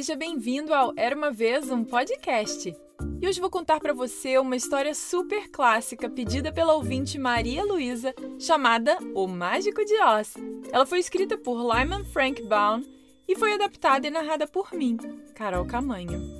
[0.00, 2.74] seja bem-vindo ao Era uma vez um podcast.
[3.20, 8.14] E hoje vou contar para você uma história super clássica pedida pela ouvinte Maria Luísa,
[8.38, 10.32] chamada O Mágico de Oz.
[10.72, 12.82] Ela foi escrita por Lyman Frank Baum
[13.28, 14.96] e foi adaptada e narrada por mim,
[15.34, 16.39] Carol Camanho.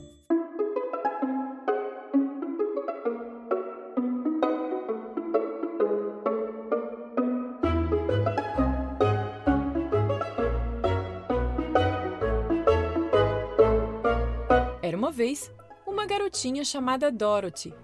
[15.21, 15.53] Vez
[15.87, 17.75] uma garotinha chamada Dorothy,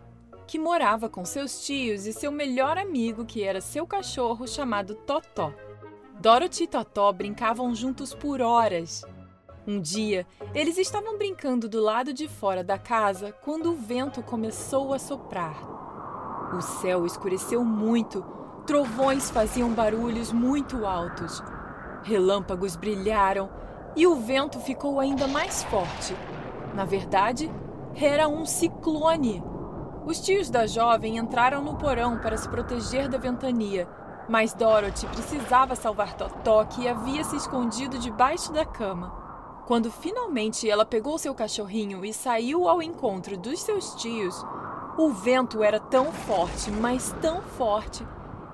[0.46, 5.52] que morava com seus tios e seu melhor amigo, que era seu cachorro chamado Totó.
[6.18, 9.04] Dorothy e Totó brincavam juntos por horas.
[9.66, 14.94] Um dia, eles estavam brincando do lado de fora da casa quando o vento começou
[14.94, 15.58] a soprar.
[16.56, 18.24] O céu escureceu muito,
[18.66, 21.42] trovões faziam barulhos muito altos,
[22.02, 23.50] relâmpagos brilharam
[23.94, 26.16] e o vento ficou ainda mais forte
[26.76, 27.50] na verdade,
[27.94, 29.42] era um ciclone.
[30.04, 33.88] Os tios da jovem entraram no porão para se proteger da ventania,
[34.28, 39.10] mas Dorothy precisava salvar Totó, que havia se escondido debaixo da cama.
[39.66, 44.44] Quando finalmente ela pegou seu cachorrinho e saiu ao encontro dos seus tios,
[44.98, 48.06] o vento era tão forte, mas tão forte,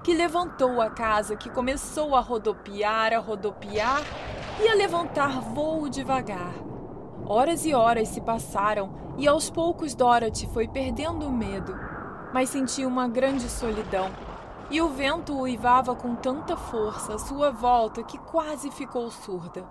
[0.04, 4.02] que levantou a casa que começou a rodopiar, a rodopiar
[4.60, 6.71] e a levantar voo devagar.
[7.26, 11.74] Horas e horas se passaram e aos poucos Dorothy foi perdendo o medo,
[12.32, 14.10] mas sentia uma grande solidão.
[14.70, 19.64] E o vento uivava com tanta força à sua volta que quase ficou surda.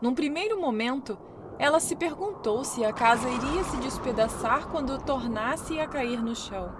[0.00, 1.16] Num primeiro momento,
[1.58, 6.70] ela se perguntou se a casa iria se despedaçar quando tornasse a cair no chão.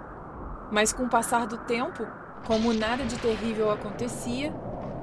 [0.71, 2.05] Mas com o passar do tempo,
[2.45, 4.53] como nada de terrível acontecia,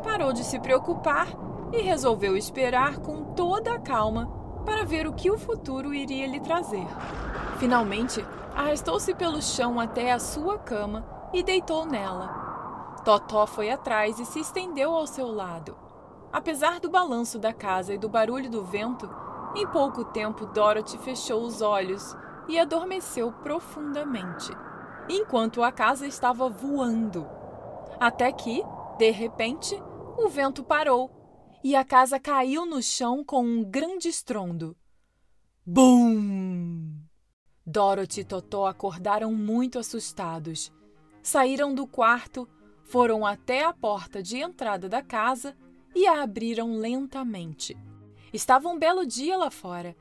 [0.05, 1.29] parou de se preocupar
[1.73, 4.36] e resolveu esperar com toda a calma
[4.67, 6.87] para ver o que o futuro iria lhe trazer.
[7.59, 8.23] Finalmente,
[8.55, 12.99] arrastou-se pelo chão até a sua cama e deitou nela.
[13.05, 15.79] Totó foi atrás e se estendeu ao seu lado.
[16.33, 19.09] Apesar do balanço da casa e do barulho do vento,
[19.55, 22.17] em pouco tempo Dorothy fechou os olhos
[22.49, 24.53] e adormeceu profundamente,
[25.09, 27.27] enquanto a casa estava voando.
[28.01, 28.63] Até que,
[28.99, 29.81] de repente,
[30.19, 31.11] o vento parou
[31.67, 34.77] e a casa caiu no chão com um grande estrondo.
[35.67, 36.95] Bum!
[37.67, 40.73] Dorothy e Totó acordaram muito assustados.
[41.25, 42.49] Saíram do quarto,
[42.85, 45.57] foram até a porta de entrada da casa
[45.93, 47.77] e a abriram lentamente.
[48.33, 49.97] Estava um belo dia lá fora,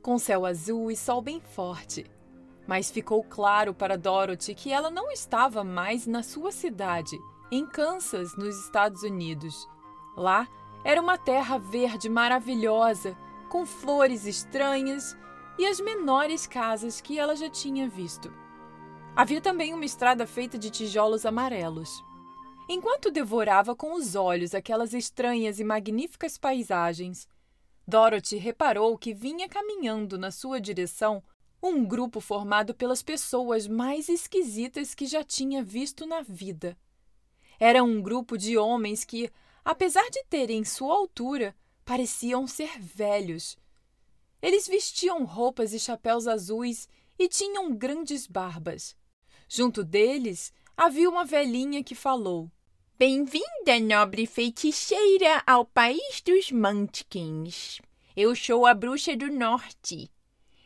[0.00, 2.06] com céu azul e sol bem forte.
[2.64, 7.18] Mas ficou claro para Dorothy que ela não estava mais na sua cidade,
[7.50, 9.66] em Kansas, nos Estados Unidos.
[10.16, 10.48] Lá,
[10.84, 13.16] era uma terra verde maravilhosa,
[13.48, 15.16] com flores estranhas
[15.58, 18.32] e as menores casas que ela já tinha visto.
[19.16, 22.02] Havia também uma estrada feita de tijolos amarelos.
[22.68, 27.26] Enquanto devorava com os olhos aquelas estranhas e magníficas paisagens,
[27.86, 31.22] Dorothy reparou que vinha caminhando na sua direção
[31.62, 36.76] um grupo formado pelas pessoas mais esquisitas que já tinha visto na vida.
[37.58, 39.30] Era um grupo de homens que,
[39.68, 43.54] apesar de terem sua altura, pareciam ser velhos.
[44.40, 48.96] Eles vestiam roupas e chapéus azuis e tinham grandes barbas.
[49.46, 52.50] Junto deles havia uma velhinha que falou:
[52.98, 57.78] Bem-vinda, nobre feiticeira, ao país dos Munchkins.
[58.16, 60.10] Eu sou a bruxa do norte.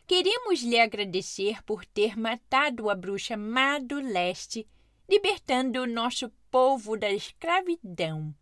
[0.06, 4.64] Queremos lhe agradecer por ter matado a bruxa má do leste,
[5.10, 8.32] libertando o nosso povo da escravidão.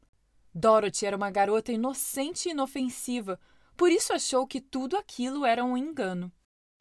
[0.54, 3.38] Dorothy era uma garota inocente e inofensiva,
[3.76, 6.32] por isso achou que tudo aquilo era um engano.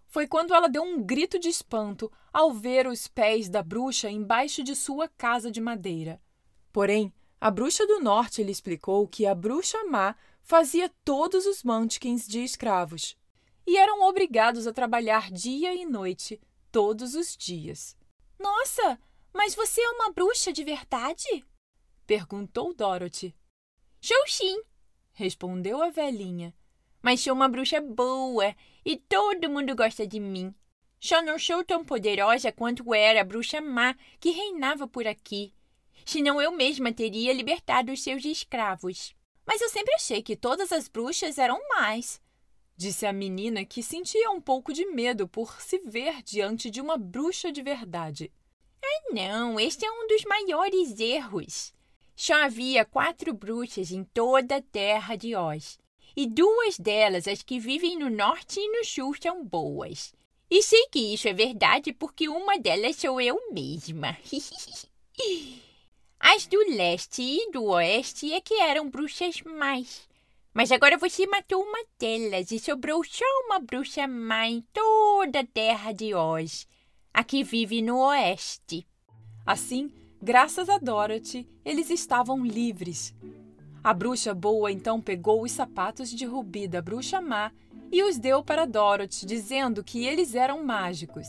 [0.08, 4.64] Foi quando ela deu um grito de espanto ao ver os pés da bruxa embaixo
[4.64, 6.20] de sua casa de madeira.
[6.74, 12.28] Porém, a bruxa do norte lhe explicou que a bruxa má fazia todos os Munchkins
[12.28, 13.16] de escravos
[13.68, 16.42] e eram obrigados a trabalhar dia e noite,
[16.72, 17.96] todos os dias.
[18.40, 19.00] Nossa,
[19.32, 21.46] mas você é uma bruxa de verdade?
[22.08, 23.36] perguntou Dorothy.
[24.02, 24.62] Sou sim,
[25.12, 26.54] respondeu a velhinha.
[27.02, 28.56] Mas sou uma bruxa boa
[28.86, 30.54] e todo mundo gosta de mim.
[31.00, 35.54] Só não sou tão poderosa quanto era a bruxa má que reinava por aqui.
[36.06, 39.16] Senão eu mesma teria libertado os seus escravos.
[39.46, 42.22] Mas eu sempre achei que todas as bruxas eram más.
[42.76, 46.98] Disse a menina que sentia um pouco de medo por se ver diante de uma
[46.98, 48.32] bruxa de verdade.
[48.84, 51.74] Ah, não, este é um dos maiores erros.
[52.20, 55.80] Só havia quatro bruxas em toda a terra de Oz.
[56.18, 60.14] e duas delas, as que vivem no norte e no sul, são boas.
[60.52, 64.18] E sei que isso é verdade porque uma delas sou eu mesma.
[66.20, 70.02] As do leste e do oeste é que eram bruxas mais.
[70.54, 75.48] Mas agora você matou uma delas e sobrou só uma bruxa má em toda a
[75.48, 76.68] terra de Oz,
[77.14, 78.86] a que vive no oeste.
[79.46, 79.90] Assim,
[80.22, 83.16] graças a Dorothy, eles estavam livres.
[83.84, 87.52] A bruxa boa então pegou os sapatos de rubi da bruxa má
[87.92, 91.28] e os deu para Dorothy, dizendo que eles eram mágicos.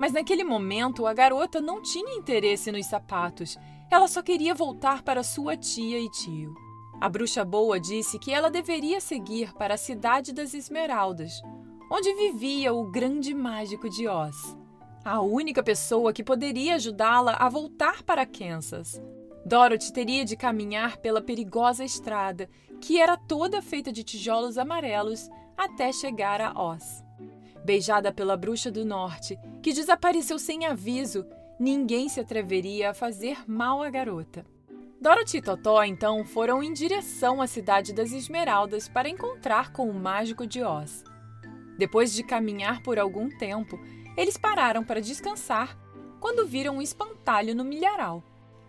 [0.00, 3.58] Mas naquele momento a garota não tinha interesse nos sapatos,
[3.90, 6.54] ela só queria voltar para sua tia e tio.
[7.00, 11.42] A bruxa boa disse que ela deveria seguir para a cidade das Esmeraldas,
[11.90, 14.56] onde vivia o grande mágico de Oz,
[15.06, 19.00] a única pessoa que poderia ajudá-la a voltar para Kansas.
[19.44, 22.50] Dorothy teria de caminhar pela perigosa estrada,
[22.80, 27.04] que era toda feita de tijolos amarelos, até chegar a Oz.
[27.64, 31.24] Beijada pela bruxa do norte, que desapareceu sem aviso,
[31.56, 34.44] ninguém se atreveria a fazer mal à garota.
[35.00, 39.94] Dorothy e Totó então foram em direção à cidade das Esmeraldas para encontrar com o
[39.94, 41.04] mágico de Oz.
[41.78, 43.78] Depois de caminhar por algum tempo,
[44.16, 45.76] eles pararam para descansar
[46.20, 48.22] quando viram um espantalho no milharal.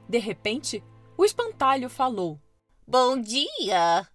[0.07, 0.83] De repente,
[1.17, 2.39] o espantalho falou:
[2.85, 4.07] Bom dia!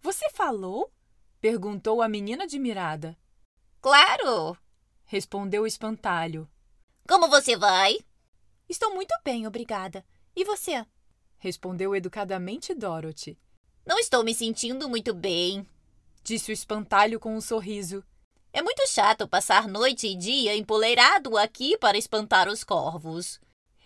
[0.00, 0.92] Você falou?
[1.40, 3.16] perguntou a menina admirada.
[3.80, 4.56] Claro!
[5.04, 6.48] respondeu o espantalho.
[7.08, 7.98] Como você vai?
[8.68, 10.04] Estou muito bem, obrigada.
[10.34, 10.84] E você?
[11.38, 13.38] respondeu educadamente Dorothy.
[13.84, 15.64] Não estou me sentindo muito bem,
[16.24, 18.02] disse o espantalho com um sorriso.
[18.56, 23.38] É muito chato passar noite e dia empoleirado aqui para espantar os corvos.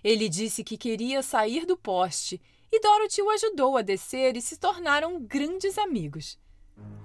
[0.03, 2.41] Ele disse que queria sair do poste
[2.71, 6.39] e Dorothy o ajudou a descer e se tornaram grandes amigos.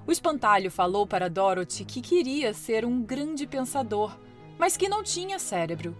[0.06, 4.16] O espantalho falou para Dorothy que queria ser um grande pensador,
[4.60, 5.98] mas que não tinha cérebro.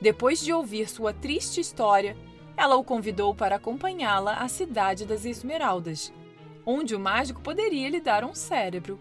[0.00, 2.16] Depois de ouvir sua triste história,
[2.56, 6.10] ela o convidou para acompanhá-la à cidade das Esmeraldas,
[6.64, 8.98] onde o mágico poderia lhe dar um cérebro.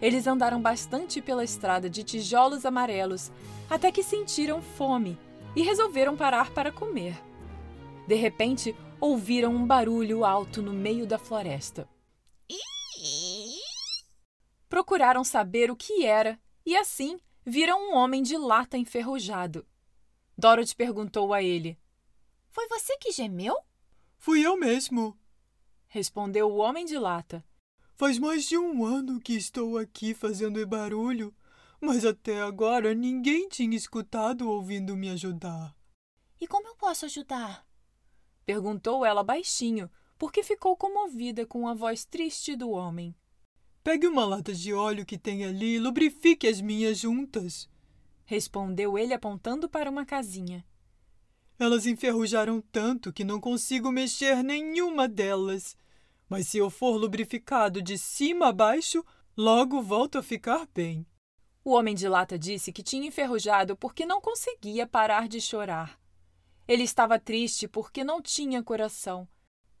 [0.00, 3.30] Eles andaram bastante pela estrada de tijolos amarelos
[3.68, 5.18] até que sentiram fome
[5.56, 7.20] e resolveram parar para comer.
[8.06, 11.88] De repente, ouviram um barulho alto no meio da floresta.
[14.68, 19.66] Procuraram saber o que era e, assim, viram um homem de lata enferrujado.
[20.36, 21.78] Dorothy perguntou a ele:
[22.50, 23.56] Foi você que gemeu?
[24.18, 25.16] Fui eu mesmo,
[25.86, 27.44] respondeu o homem de lata.
[27.94, 31.34] Faz mais de um ano que estou aqui fazendo barulho
[31.84, 35.76] mas até agora ninguém tinha escutado ouvindo me ajudar.
[36.40, 37.66] E como eu posso ajudar?
[38.46, 43.14] Perguntou ela baixinho, porque ficou comovida com a voz triste do homem.
[43.82, 47.68] Pegue uma lata de óleo que tem ali e lubrifique as minhas juntas.
[48.24, 50.64] Respondeu ele apontando para uma casinha.
[51.58, 55.76] Elas enferrujaram tanto que não consigo mexer nenhuma delas.
[56.34, 59.04] Mas se eu for lubrificado de cima a baixo,
[59.36, 61.06] logo volto a ficar bem.
[61.64, 65.96] O homem de lata disse que tinha enferrujado porque não conseguia parar de chorar.
[66.66, 69.28] Ele estava triste porque não tinha coração.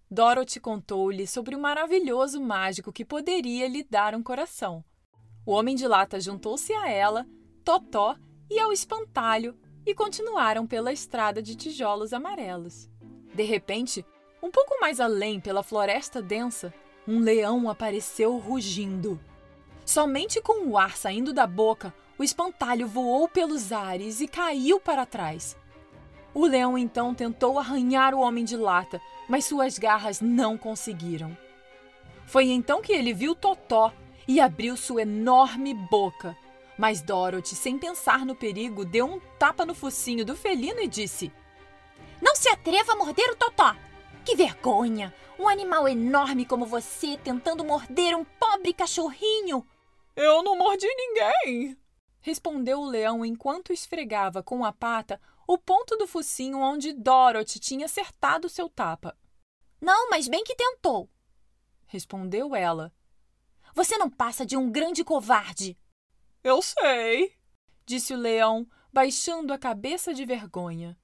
[0.08, 4.84] Dorothy contou-lhe sobre o maravilhoso mágico que poderia lhe dar um coração.
[5.44, 7.26] O homem de lata juntou-se a ela,
[7.64, 8.16] Totó
[8.48, 12.88] e ao espantalho e continuaram pela estrada de tijolos amarelos.
[13.34, 14.06] De repente,
[14.44, 16.72] um pouco mais além pela floresta densa,
[17.08, 19.18] um leão apareceu rugindo.
[19.86, 25.06] Somente com o ar saindo da boca, o espantalho voou pelos ares e caiu para
[25.06, 25.56] trás.
[26.34, 31.34] O leão então tentou arranhar o homem de lata, mas suas garras não conseguiram.
[32.26, 33.94] Foi então que ele viu Totó
[34.28, 36.36] e abriu sua enorme boca.
[36.76, 41.32] Mas Dorothy, sem pensar no perigo, deu um tapa no focinho do felino e disse:
[42.20, 43.74] Não se atreva a morder o Totó!
[44.24, 45.14] Que vergonha!
[45.38, 49.66] Um animal enorme como você tentando morder um pobre cachorrinho!
[50.16, 51.76] Eu não mordi ninguém!
[52.20, 57.84] Respondeu o leão enquanto esfregava com a pata o ponto do focinho onde Dorothy tinha
[57.84, 59.14] acertado seu tapa.
[59.78, 61.10] Não, mas bem que tentou,
[61.86, 62.90] respondeu ela.
[63.74, 65.76] Você não passa de um grande covarde.
[66.42, 67.36] Eu sei,
[67.84, 70.98] disse o leão, baixando a cabeça de vergonha.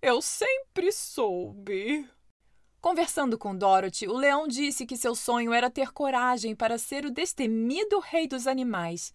[0.00, 2.08] Eu sempre soube.
[2.80, 7.10] Conversando com Dorothy, o leão disse que seu sonho era ter coragem para ser o
[7.10, 9.14] destemido rei dos animais.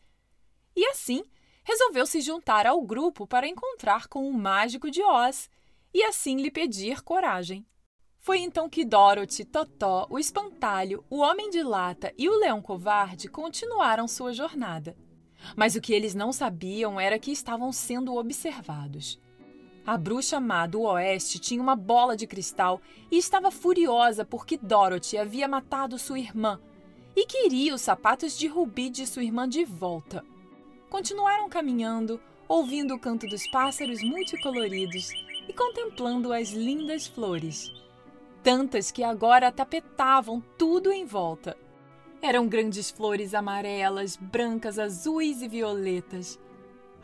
[0.76, 1.24] E assim,
[1.64, 5.50] resolveu se juntar ao grupo para encontrar com o mágico de Oz
[5.92, 7.66] e assim lhe pedir coragem.
[8.20, 13.28] Foi então que Dorothy, Totó, o espantalho, o homem de lata e o leão covarde
[13.28, 14.96] continuaram sua jornada.
[15.56, 19.20] Mas o que eles não sabiam era que estavam sendo observados.
[19.86, 25.18] A bruxa má do oeste tinha uma bola de cristal e estava furiosa porque Dorothy
[25.18, 26.60] havia matado sua irmã
[27.16, 30.26] e queria os sapatos de rubi de sua irmã de volta.
[30.90, 35.10] Continuaram caminhando, ouvindo o canto dos pássaros multicoloridos
[35.48, 37.72] e contemplando as lindas flores
[38.46, 41.58] tantas que agora tapetavam tudo em volta.
[42.22, 46.40] Eram grandes flores amarelas, brancas, azuis e violetas,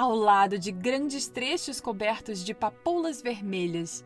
[0.01, 4.03] ao lado de grandes trechos cobertos de papoulas vermelhas,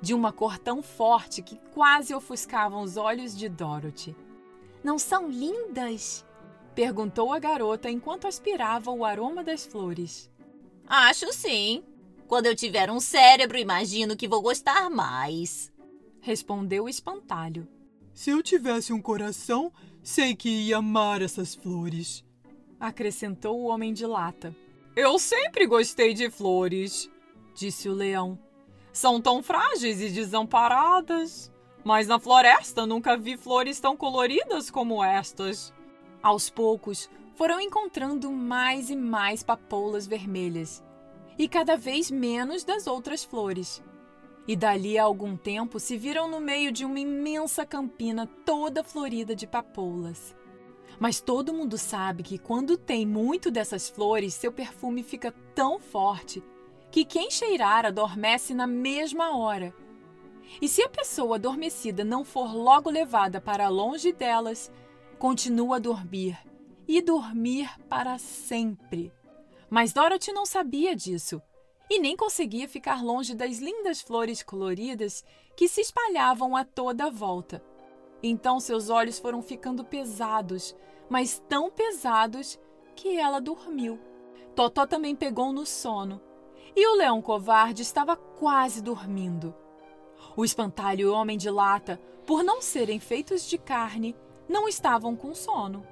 [0.00, 4.16] de uma cor tão forte que quase ofuscavam os olhos de Dorothy.
[4.82, 6.24] Não são lindas?
[6.74, 10.30] perguntou a garota enquanto aspirava o aroma das flores.
[10.86, 11.82] Acho sim.
[12.28, 15.72] Quando eu tiver um cérebro, imagino que vou gostar mais
[16.20, 17.66] respondeu o espantalho.
[18.12, 22.24] Se eu tivesse um coração, sei que ia amar essas flores,
[22.78, 24.54] acrescentou o homem de lata.
[25.00, 27.08] Eu sempre gostei de flores,
[27.54, 28.36] disse o leão.
[28.92, 31.52] São tão frágeis e desamparadas.
[31.84, 35.72] Mas na floresta nunca vi flores tão coloridas como estas.
[36.20, 40.82] Aos poucos, foram encontrando mais e mais papoulas vermelhas,
[41.38, 43.80] e cada vez menos das outras flores
[44.48, 49.36] e dali a algum tempo se viram no meio de uma imensa campina toda florida
[49.36, 50.34] de papoulas.
[50.98, 56.42] Mas todo mundo sabe que quando tem muito dessas flores, seu perfume fica tão forte
[56.90, 59.72] que quem cheirar adormece na mesma hora.
[60.60, 64.72] E se a pessoa adormecida não for logo levada para longe delas,
[65.18, 66.38] continua a dormir
[66.86, 69.12] e dormir para sempre.
[69.68, 71.40] Mas Dorothy não sabia disso
[71.90, 75.24] e nem conseguia ficar longe das lindas flores coloridas
[75.54, 77.62] que se espalhavam a toda a volta.
[78.22, 80.74] Então seus olhos foram ficando pesados,
[81.08, 82.58] mas tão pesados
[82.94, 83.98] que ela dormiu.
[84.54, 86.20] Totó também pegou no sono,
[86.74, 89.54] e o leão covarde estava quase dormindo.
[90.36, 94.16] O espantalho e o homem de lata, por não serem feitos de carne,
[94.48, 95.86] não estavam com sono.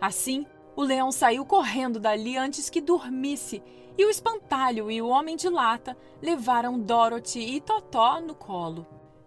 [0.00, 0.46] Assim,
[0.76, 3.62] o leão saiu correndo dali antes que dormisse
[3.98, 8.86] e o espantalho e o homem de lata levaram Dorothy e Totó no colo.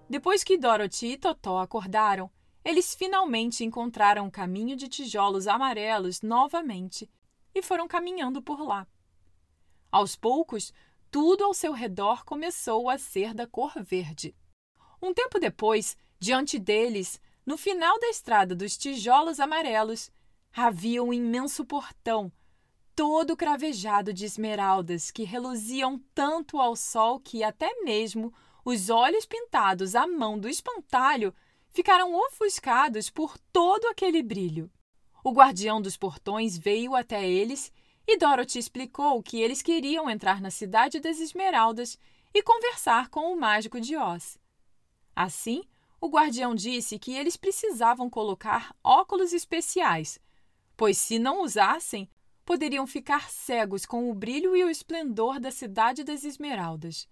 [0.09, 2.29] Depois que Dorothy e Totó acordaram,
[2.63, 7.09] eles finalmente encontraram o caminho de tijolos amarelos novamente
[7.53, 8.87] e foram caminhando por lá.
[9.91, 10.73] Aos poucos,
[11.11, 14.35] tudo ao seu redor começou a ser da cor verde.
[15.01, 20.09] Um tempo depois, diante deles, no final da estrada dos tijolos amarelos,
[20.53, 22.31] havia um imenso portão
[22.95, 29.95] todo cravejado de esmeraldas que reluziam tanto ao sol que até mesmo os olhos pintados
[29.95, 31.33] à mão do espantalho
[31.73, 34.71] ficaram ofuscados por todo aquele brilho.
[35.23, 37.71] O guardião dos portões veio até eles
[38.07, 41.97] e Dorothy explicou que eles queriam entrar na cidade das Esmeraldas
[42.33, 44.37] e conversar com o mágico de Oz.
[45.15, 45.63] Assim,
[45.99, 50.19] o guardião disse que eles precisavam colocar óculos especiais,
[50.75, 52.09] pois se não usassem,
[52.43, 57.07] poderiam ficar cegos com o brilho e o esplendor da Cidade das Esmeraldas.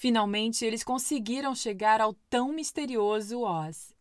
[0.00, 3.94] Finalmente, eles conseguiram chegar ao tão misterioso Oz.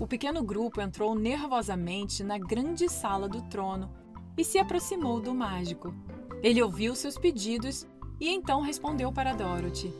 [0.00, 3.94] O pequeno grupo entrou nervosamente na grande sala do trono
[4.34, 5.94] e se aproximou do mágico.
[6.42, 7.86] Ele ouviu seus pedidos
[8.18, 9.92] e então respondeu para Dorothy.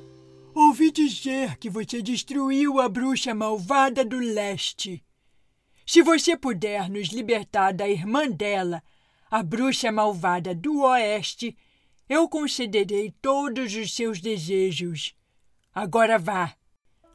[0.54, 5.03] Ouvi dizer que você destruiu a bruxa malvada do leste.
[5.86, 8.82] Se você puder nos libertar da irmã dela,
[9.30, 11.56] a bruxa malvada do oeste,
[12.08, 15.14] eu concederei todos os seus desejos.
[15.74, 16.54] Agora vá.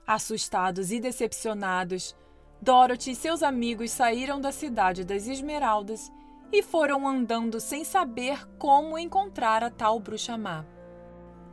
[0.05, 2.15] Assustados e decepcionados,
[2.61, 6.11] Dorothy e seus amigos saíram da cidade das Esmeraldas
[6.51, 10.65] e foram andando sem saber como encontrar a tal bruxa má.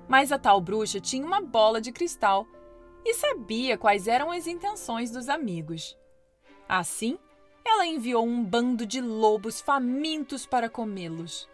[0.08, 2.46] Mas a tal bruxa tinha uma bola de cristal
[3.04, 5.96] e sabia quais eram as intenções dos amigos.
[6.68, 7.18] Assim,
[7.64, 11.49] ela enviou um bando de lobos famintos para comê-los.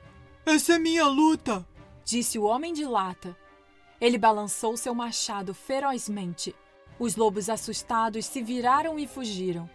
[0.44, 1.66] Essa é minha luta,
[2.04, 3.36] disse o homem de lata.
[4.00, 6.54] Ele balançou seu machado ferozmente.
[6.98, 9.68] Os lobos assustados se viraram e fugiram.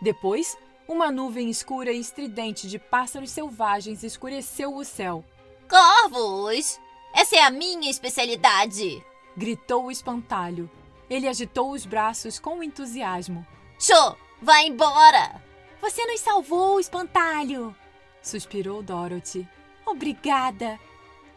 [0.00, 0.56] Depois,
[0.88, 5.24] uma nuvem escura e estridente de pássaros selvagens escureceu o céu.
[5.68, 6.80] Corvos!
[7.14, 9.04] Essa é a minha especialidade!
[9.36, 10.70] gritou o espantalho.
[11.08, 13.46] Ele agitou os braços com entusiasmo.
[13.78, 14.16] Show!
[14.42, 15.42] Vai embora!
[15.82, 17.74] Você nos salvou, espantalho!
[18.22, 19.46] suspirou Dorothy.
[19.86, 20.78] Obrigada.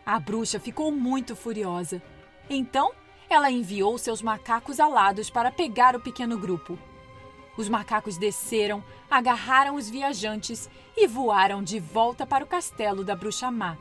[0.05, 2.01] A bruxa ficou muito furiosa.
[2.49, 2.91] Então,
[3.29, 6.77] ela enviou seus macacos alados para pegar o pequeno grupo.
[7.57, 13.49] Os macacos desceram, agarraram os viajantes e voaram de volta para o castelo da bruxa
[13.51, 13.77] má.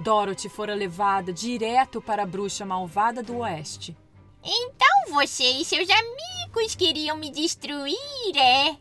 [0.00, 3.96] Dorothy fora levada direto para a bruxa malvada do oeste.
[4.44, 6.35] Então você e seus amigos
[6.76, 8.76] queriam me destruir, é?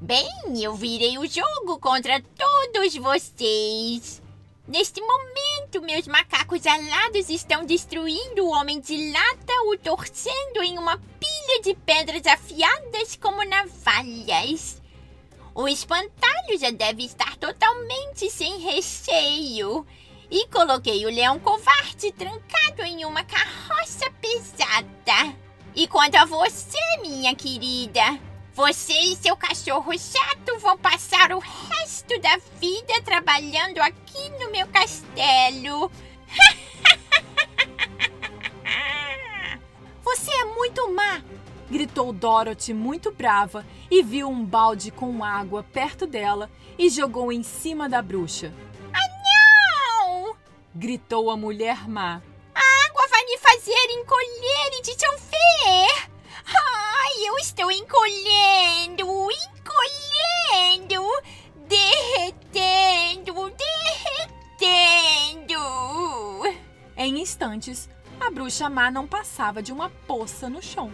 [0.00, 0.28] Bem,
[0.62, 4.22] eu virei o jogo contra todos vocês.
[4.66, 10.96] Neste momento, meus macacos alados estão destruindo o homem de lata, o torcendo em uma
[10.96, 14.80] pilha de pedras afiadas como navalhas.
[15.54, 19.86] O espantalho já deve estar totalmente sem recheio.
[20.30, 25.49] E coloquei o leão covarde trancado em uma carroça pesada.
[25.74, 28.18] E quanto a você, minha querida,
[28.52, 34.66] você e seu cachorro chato vão passar o resto da vida trabalhando aqui no meu
[34.66, 35.90] castelo.
[40.02, 41.22] Você é muito má!
[41.70, 47.44] gritou Dorothy muito brava e viu um balde com água perto dela e jogou em
[47.44, 48.52] cima da bruxa.
[48.92, 49.08] Ah,
[50.02, 50.36] não!
[50.74, 52.20] gritou a mulher má.
[52.52, 56.10] A água vai me fazer encolher e dissolver!
[56.46, 61.02] Ai, eu estou encolhendo, encolhendo,
[61.66, 63.34] derretendo,
[64.58, 65.60] derretendo.
[66.96, 67.88] Em instantes,
[68.20, 70.92] a bruxa má não passava de uma poça no chão.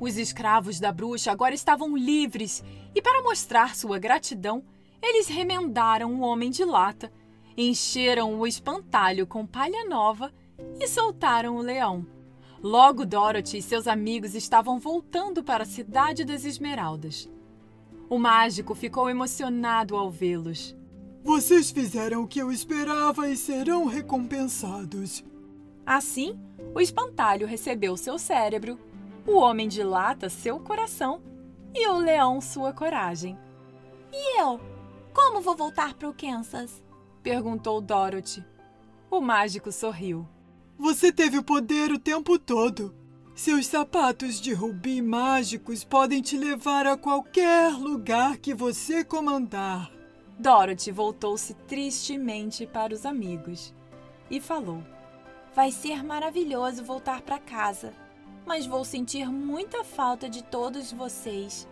[0.00, 2.62] Os escravos da bruxa agora estavam livres
[2.94, 4.62] e, para mostrar sua gratidão,
[5.02, 7.12] eles remendaram o homem de lata,
[7.56, 10.32] encheram o espantalho com palha nova
[10.78, 12.17] e soltaram o leão.
[12.62, 17.28] Logo Dorothy e seus amigos estavam voltando para a cidade das Esmeraldas.
[18.10, 20.76] O mágico ficou emocionado ao vê-los.
[21.22, 25.24] Vocês fizeram o que eu esperava e serão recompensados.
[25.86, 26.38] Assim,
[26.74, 28.78] o espantalho recebeu seu cérebro,
[29.26, 31.20] o homem de lata seu coração
[31.74, 33.38] e o leão sua coragem.
[34.12, 34.60] E eu?
[35.14, 36.82] Como vou voltar para o Kansas?
[37.22, 38.44] perguntou Dorothy.
[39.10, 40.26] O mágico sorriu.
[40.78, 42.94] Você teve o poder o tempo todo.
[43.34, 49.90] Seus sapatos de rubi mágicos podem te levar a qualquer lugar que você comandar.
[50.38, 53.74] Dorothy voltou-se tristemente para os amigos
[54.30, 54.84] e falou:
[55.52, 57.92] Vai ser maravilhoso voltar para casa,
[58.46, 61.66] mas vou sentir muita falta de todos vocês.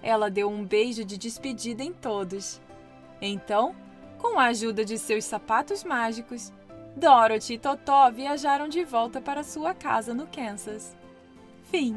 [0.00, 2.60] Ela deu um beijo de despedida em todos.
[3.20, 3.74] Então,
[4.16, 6.52] com a ajuda de seus sapatos mágicos,
[6.96, 10.96] Dorothy e Totó viajaram de volta para sua casa no Kansas.
[11.64, 11.96] Fim.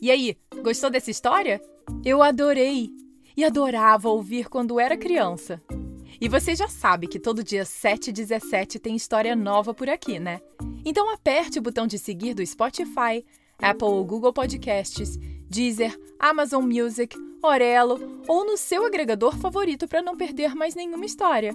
[0.00, 1.62] E aí, gostou dessa história?
[2.04, 2.90] Eu adorei
[3.36, 5.62] e adorava ouvir quando era criança.
[6.20, 10.18] E você já sabe que todo dia 7 e 17 tem história nova por aqui,
[10.18, 10.40] né?
[10.84, 13.24] Então aperte o botão de seguir do Spotify,
[13.58, 15.18] Apple ou Google Podcasts,
[15.54, 21.54] Deezer, Amazon Music Orelo ou no seu agregador favorito para não perder mais nenhuma história.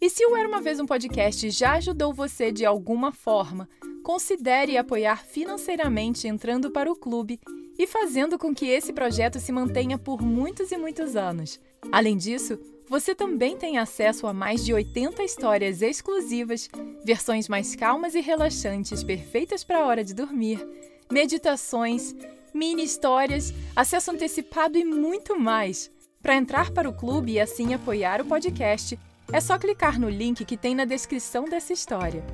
[0.00, 3.68] E se o Era Uma Vez um Podcast já ajudou você de alguma forma,
[4.04, 7.40] considere apoiar financeiramente entrando para o clube
[7.76, 11.58] e fazendo com que esse projeto se mantenha por muitos e muitos anos.
[11.90, 12.56] Além disso,
[12.88, 16.68] você também tem acesso a mais de 80 histórias exclusivas,
[17.04, 20.64] versões mais calmas e relaxantes perfeitas para a hora de dormir,
[21.10, 22.14] meditações,
[22.54, 25.90] mini histórias, acesso antecipado e muito mais.
[26.22, 28.98] Para entrar para o clube e assim apoiar o podcast,
[29.32, 32.24] é só clicar no link que tem na descrição dessa história.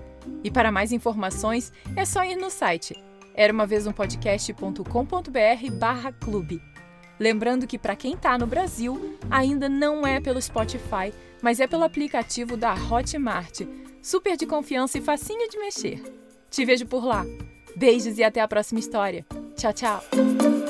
[0.43, 2.95] E para mais informações, é só ir no site
[3.37, 6.61] era uma vez um podcast.com.br barra clube.
[7.21, 11.85] Lembrando que para quem está no Brasil, ainda não é pelo Spotify, mas é pelo
[11.85, 13.61] aplicativo da Hotmart.
[14.03, 16.03] Super de confiança e facinho de mexer.
[16.51, 17.25] Te vejo por lá.
[17.77, 19.27] Beijos e até a próxima história.
[19.57, 20.66] 悄悄。